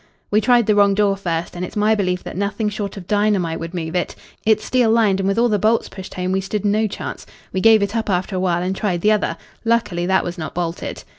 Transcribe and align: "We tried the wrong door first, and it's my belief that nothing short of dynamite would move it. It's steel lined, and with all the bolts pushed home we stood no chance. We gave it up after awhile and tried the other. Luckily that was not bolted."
"We 0.31 0.41
tried 0.41 0.65
the 0.65 0.73
wrong 0.73 0.95
door 0.95 1.15
first, 1.15 1.55
and 1.55 1.63
it's 1.63 1.75
my 1.75 1.93
belief 1.93 2.23
that 2.23 2.35
nothing 2.35 2.69
short 2.69 2.97
of 2.97 3.05
dynamite 3.05 3.59
would 3.59 3.75
move 3.75 3.95
it. 3.95 4.15
It's 4.47 4.65
steel 4.65 4.89
lined, 4.89 5.19
and 5.19 5.27
with 5.27 5.37
all 5.37 5.47
the 5.47 5.59
bolts 5.59 5.89
pushed 5.89 6.15
home 6.15 6.31
we 6.31 6.41
stood 6.41 6.65
no 6.65 6.87
chance. 6.87 7.27
We 7.53 7.61
gave 7.61 7.83
it 7.83 7.95
up 7.95 8.09
after 8.09 8.35
awhile 8.35 8.63
and 8.63 8.75
tried 8.75 9.01
the 9.01 9.11
other. 9.11 9.37
Luckily 9.63 10.07
that 10.07 10.23
was 10.23 10.39
not 10.39 10.55
bolted." 10.55 11.03